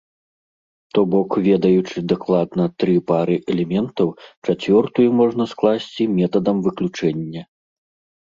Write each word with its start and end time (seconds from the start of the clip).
То 0.97 1.01
бок, 1.15 1.35
ведаючы 1.47 1.97
дакладна 2.11 2.63
тры 2.83 2.95
пары 3.11 3.35
элементаў, 3.55 4.07
чацвёртую 4.47 5.07
можна 5.21 5.43
скласці 5.53 6.03
метадам 6.19 6.57
выключэння. 6.69 7.41